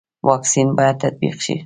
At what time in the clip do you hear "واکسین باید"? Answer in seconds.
0.27-0.95